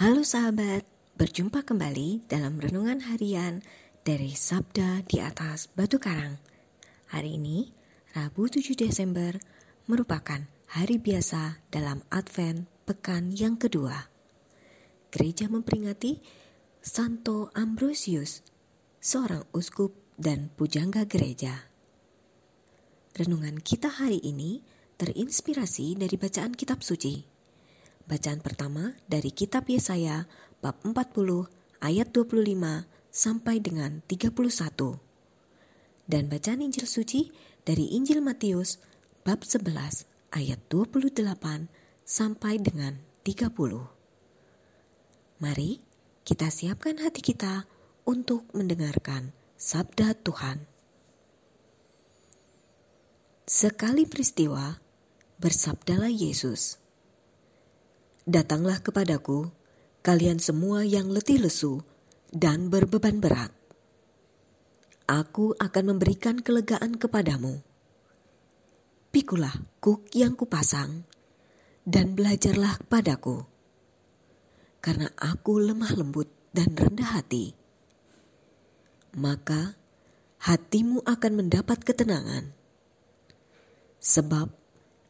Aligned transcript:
Halo 0.00 0.24
sahabat, 0.24 0.88
berjumpa 1.20 1.60
kembali 1.60 2.24
dalam 2.24 2.56
renungan 2.56 3.04
harian 3.12 3.60
dari 4.00 4.32
Sabda 4.32 5.04
di 5.04 5.20
atas 5.20 5.68
Batu 5.76 6.00
Karang. 6.00 6.40
Hari 7.12 7.36
ini, 7.36 7.68
Rabu 8.16 8.48
7 8.48 8.80
Desember, 8.80 9.36
merupakan 9.84 10.40
hari 10.72 10.96
biasa 10.96 11.60
dalam 11.68 12.00
Advent 12.08 12.64
pekan 12.88 13.28
yang 13.36 13.60
kedua. 13.60 14.08
Gereja 15.12 15.52
memperingati 15.52 16.16
Santo 16.80 17.52
Ambrosius, 17.52 18.40
seorang 19.04 19.52
uskup 19.52 19.92
dan 20.16 20.48
pujangga 20.56 21.04
gereja. 21.04 21.68
Renungan 23.20 23.60
kita 23.60 23.92
hari 24.00 24.16
ini 24.24 24.64
terinspirasi 24.96 26.00
dari 26.00 26.16
bacaan 26.16 26.56
kitab 26.56 26.80
suci 26.80 27.29
Bacaan 28.08 28.40
pertama 28.40 28.96
dari 29.08 29.34
kitab 29.34 29.68
Yesaya 29.68 30.24
bab 30.64 30.80
40 30.84 31.48
ayat 31.84 32.08
25 32.12 32.88
sampai 33.12 33.60
dengan 33.60 34.00
31. 34.08 35.00
Dan 36.10 36.26
bacaan 36.26 36.64
Injil 36.64 36.86
suci 36.88 37.30
dari 37.62 37.94
Injil 37.94 38.24
Matius 38.24 38.80
bab 39.22 39.44
11 39.44 40.08
ayat 40.32 40.60
28 40.72 41.20
sampai 42.02 42.58
dengan 42.58 42.98
30. 43.22 43.46
Mari 45.40 45.80
kita 46.26 46.50
siapkan 46.50 46.98
hati 46.98 47.22
kita 47.22 47.68
untuk 48.08 48.48
mendengarkan 48.56 49.30
sabda 49.54 50.18
Tuhan. 50.18 50.66
Sekali 53.46 54.06
peristiwa, 54.06 54.78
bersabdalah 55.38 56.10
Yesus, 56.10 56.79
Datanglah 58.30 58.78
kepadaku, 58.78 59.50
kalian 60.06 60.38
semua 60.38 60.86
yang 60.86 61.10
letih 61.10 61.42
lesu 61.42 61.82
dan 62.30 62.70
berbeban 62.70 63.18
berat. 63.18 63.50
Aku 65.10 65.58
akan 65.58 65.84
memberikan 65.90 66.38
kelegaan 66.38 66.94
kepadamu. 66.94 67.58
Pikulah 69.10 69.50
kuk 69.82 70.14
yang 70.14 70.38
kupasang, 70.38 71.02
dan 71.82 72.14
belajarlah 72.14 72.78
padaku. 72.86 73.42
Karena 74.78 75.10
aku 75.18 75.58
lemah 75.58 75.90
lembut 75.98 76.30
dan 76.54 76.70
rendah 76.78 77.18
hati. 77.18 77.58
Maka 79.18 79.74
hatimu 80.38 81.02
akan 81.02 81.32
mendapat 81.34 81.82
ketenangan. 81.82 82.54
Sebab 83.98 84.54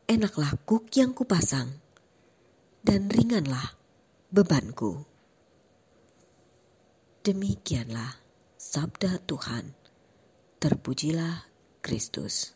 enaklah 0.08 0.56
kuk 0.64 0.88
yang 0.96 1.12
kupasang 1.12 1.89
dan 2.80 3.12
ringanlah 3.12 3.76
bebanku. 4.32 5.04
Demikianlah 7.20 8.16
sabda 8.56 9.20
Tuhan. 9.28 9.76
Terpujilah 10.60 11.48
Kristus. 11.80 12.52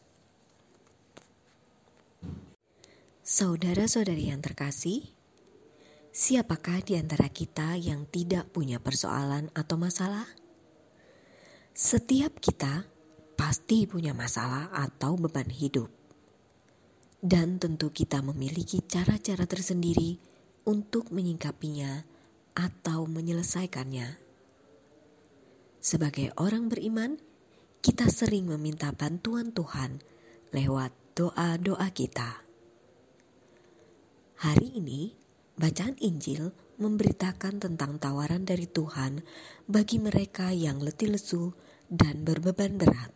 Saudara-saudari 3.25 4.29
yang 4.29 4.45
terkasih, 4.45 5.09
siapakah 6.13 6.85
di 6.85 7.01
antara 7.01 7.33
kita 7.33 7.81
yang 7.81 8.05
tidak 8.13 8.53
punya 8.53 8.77
persoalan 8.77 9.49
atau 9.57 9.81
masalah? 9.81 10.29
Setiap 11.73 12.37
kita 12.45 12.85
pasti 13.41 13.89
punya 13.89 14.13
masalah 14.13 14.69
atau 14.77 15.17
beban 15.17 15.49
hidup 15.49 16.04
dan 17.25 17.57
tentu 17.57 17.89
kita 17.89 18.21
memiliki 18.21 18.85
cara-cara 18.85 19.49
tersendiri 19.49 20.21
untuk 20.69 21.09
menyingkapinya 21.09 22.05
atau 22.53 23.09
menyelesaikannya. 23.09 24.21
Sebagai 25.81 26.37
orang 26.37 26.69
beriman, 26.69 27.17
kita 27.81 28.13
sering 28.13 28.53
meminta 28.53 28.93
bantuan 28.93 29.57
Tuhan 29.57 30.05
lewat 30.53 30.93
doa-doa 31.17 31.89
kita. 31.97 32.45
Hari 34.45 34.77
ini, 34.77 35.17
bacaan 35.57 35.97
Injil 36.05 36.53
memberitakan 36.77 37.57
tentang 37.57 37.97
tawaran 37.97 38.45
dari 38.45 38.69
Tuhan 38.69 39.25
bagi 39.65 39.97
mereka 39.97 40.53
yang 40.53 40.85
letih 40.85 41.17
lesu 41.17 41.57
dan 41.89 42.21
berbeban 42.21 42.77
berat. 42.77 43.14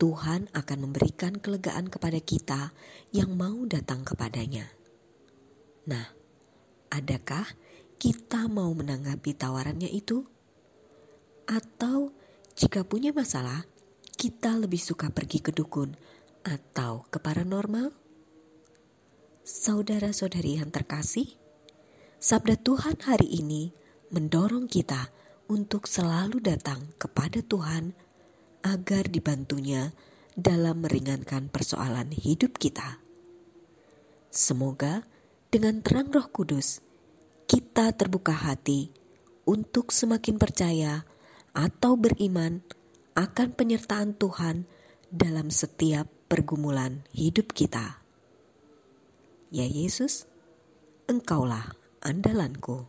Tuhan 0.00 0.48
akan 0.56 0.78
memberikan 0.88 1.36
kelegaan 1.36 1.92
kepada 1.92 2.16
kita 2.24 2.72
yang 3.12 3.36
mau 3.36 3.68
datang 3.68 4.00
kepadanya. 4.00 4.64
Nah, 5.84 6.08
adakah 6.88 7.44
kita 8.00 8.48
mau 8.48 8.72
menanggapi 8.72 9.36
tawarannya 9.36 9.92
itu? 9.92 10.24
Atau 11.44 12.16
jika 12.56 12.80
punya 12.80 13.12
masalah, 13.12 13.68
kita 14.16 14.56
lebih 14.56 14.80
suka 14.80 15.12
pergi 15.12 15.44
ke 15.44 15.52
dukun 15.52 15.92
atau 16.48 17.04
ke 17.12 17.20
paranormal? 17.20 17.92
Saudara-saudari 19.44 20.64
yang 20.64 20.72
terkasih, 20.72 21.28
sabda 22.16 22.56
Tuhan 22.56 23.04
hari 23.04 23.36
ini 23.36 23.68
mendorong 24.08 24.64
kita 24.64 25.12
untuk 25.52 25.84
selalu 25.84 26.40
datang 26.40 26.88
kepada 26.96 27.44
Tuhan 27.44 27.92
agar 28.60 29.08
dibantunya 29.08 29.92
dalam 30.36 30.84
meringankan 30.84 31.48
persoalan 31.52 32.12
hidup 32.12 32.56
kita. 32.56 33.00
Semoga 34.30 35.04
dengan 35.50 35.82
terang 35.82 36.08
Roh 36.14 36.28
Kudus 36.30 36.80
kita 37.50 37.90
terbuka 37.98 38.30
hati 38.30 38.94
untuk 39.42 39.90
semakin 39.90 40.38
percaya 40.38 41.02
atau 41.50 41.98
beriman 41.98 42.62
akan 43.18 43.48
penyertaan 43.58 44.14
Tuhan 44.14 44.70
dalam 45.10 45.50
setiap 45.50 46.06
pergumulan 46.30 47.02
hidup 47.10 47.50
kita. 47.50 47.98
Ya 49.50 49.66
Yesus, 49.66 50.30
Engkaulah 51.10 51.74
andalanku. 52.06 52.86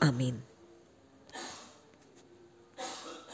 Amin. 0.00 0.53